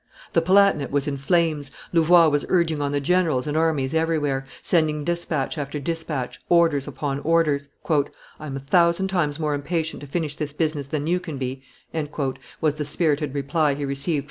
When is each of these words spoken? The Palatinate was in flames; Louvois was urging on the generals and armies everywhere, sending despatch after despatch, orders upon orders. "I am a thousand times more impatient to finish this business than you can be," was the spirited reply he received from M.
The 0.33 0.41
Palatinate 0.41 0.89
was 0.89 1.07
in 1.07 1.17
flames; 1.17 1.69
Louvois 1.93 2.27
was 2.29 2.43
urging 2.49 2.81
on 2.81 2.91
the 2.91 2.99
generals 2.99 3.45
and 3.45 3.55
armies 3.55 3.93
everywhere, 3.93 4.47
sending 4.59 5.03
despatch 5.03 5.59
after 5.59 5.79
despatch, 5.79 6.41
orders 6.49 6.87
upon 6.87 7.19
orders. 7.19 7.67
"I 7.87 8.47
am 8.47 8.55
a 8.55 8.59
thousand 8.65 9.09
times 9.09 9.37
more 9.39 9.53
impatient 9.53 10.01
to 10.01 10.07
finish 10.07 10.35
this 10.35 10.53
business 10.53 10.87
than 10.87 11.05
you 11.05 11.19
can 11.19 11.37
be," 11.37 11.61
was 12.61 12.75
the 12.77 12.85
spirited 12.85 13.35
reply 13.35 13.75
he 13.75 13.85
received 13.85 14.15
from 14.15 14.17
M. 14.17 14.19